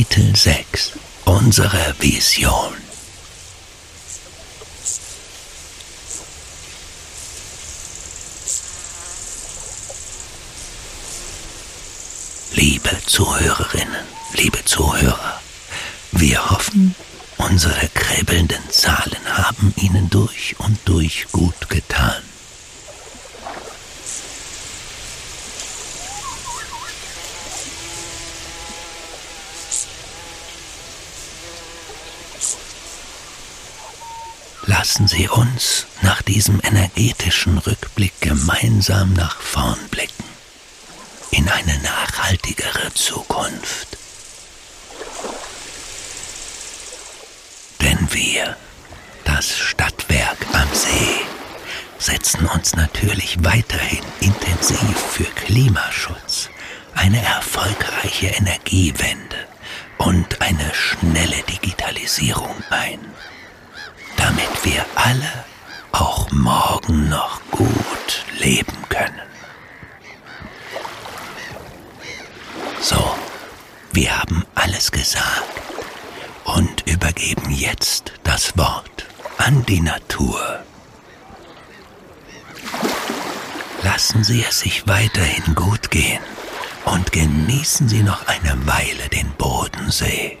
[0.00, 0.92] Kapitel 6
[1.26, 2.72] Unsere Vision
[12.54, 13.90] Liebe Zuhörerinnen,
[14.32, 15.38] liebe Zuhörer,
[16.12, 16.94] wir hoffen,
[17.36, 22.29] unsere kribbelnden Zahlen haben Ihnen durch und durch gut getan.
[34.66, 40.24] Lassen Sie uns nach diesem energetischen Rückblick gemeinsam nach vorn blicken
[41.30, 43.96] in eine nachhaltigere Zukunft.
[47.80, 48.56] Denn wir,
[49.24, 51.20] das Stadtwerk am See,
[51.98, 56.50] setzen uns natürlich weiterhin intensiv für Klimaschutz,
[56.94, 59.36] eine erfolgreiche Energiewende
[59.98, 62.98] und eine schnelle Digitalisierung ein,
[64.16, 65.44] damit wir alle
[65.92, 69.30] auch morgen noch gut leben können.
[72.80, 73.14] So,
[74.00, 75.60] wir haben alles gesagt
[76.44, 79.04] und übergeben jetzt das Wort
[79.36, 80.40] an die Natur.
[83.82, 86.22] Lassen Sie es sich weiterhin gut gehen
[86.86, 90.38] und genießen Sie noch eine Weile den Bodensee.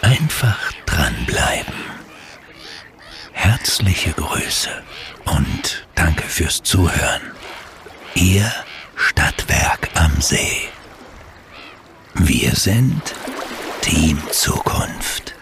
[0.00, 1.74] Einfach dranbleiben.
[3.32, 4.70] Herzliche Grüße
[5.24, 7.22] und danke fürs Zuhören.
[8.14, 8.52] Ihr
[8.94, 10.68] Stadtwerk am See.
[12.24, 13.02] Wir sind
[13.80, 15.34] Team Zukunft.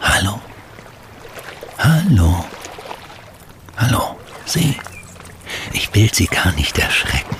[0.00, 0.40] Hallo?
[1.78, 2.44] Hallo?
[3.76, 4.76] Hallo, Sie?
[5.72, 7.36] Ich will Sie gar nicht erschrecken.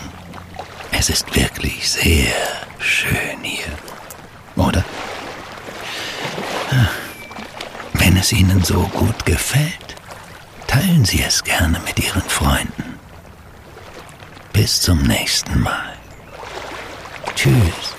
[0.90, 2.32] Es ist wirklich sehr
[2.78, 3.76] schön hier.
[4.56, 4.82] Oder?
[6.70, 6.88] Ah,
[7.92, 9.96] Wenn es Ihnen so gut gefällt,
[10.66, 12.98] teilen Sie es gerne mit Ihren Freunden.
[14.54, 15.98] Bis zum nächsten Mal.
[17.34, 17.94] Tschüss.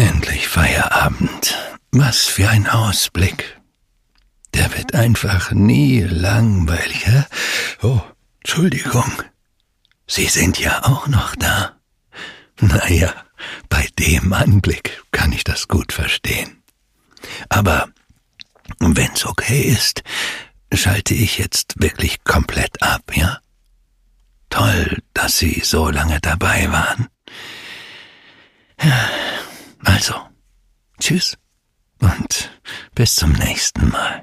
[0.00, 1.54] Endlich Feierabend.
[1.92, 3.60] Was für ein Ausblick.
[4.54, 7.06] Der wird einfach nie langweilig.
[7.06, 7.24] Hä?
[7.82, 8.00] Oh,
[8.38, 9.22] Entschuldigung.
[10.06, 11.76] Sie sind ja auch noch da.
[12.62, 13.12] Naja,
[13.68, 16.62] bei dem Anblick kann ich das gut verstehen.
[17.50, 17.90] Aber
[18.78, 20.02] wenn's okay ist,
[20.72, 23.40] schalte ich jetzt wirklich komplett ab, ja?
[24.48, 27.08] Toll, dass Sie so lange dabei waren.
[30.00, 30.14] Also,
[30.98, 31.36] tschüss
[32.00, 32.50] und
[32.94, 34.22] bis zum nächsten Mal.